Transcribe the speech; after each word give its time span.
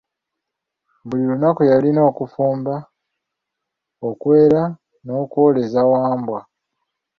Buli 1.07 1.23
lunaku 1.29 1.61
yalina 1.71 2.01
okufumba, 2.09 2.75
okwera 4.09 4.63
n'okwoleza 5.03 5.81
Wambwa. 5.91 6.39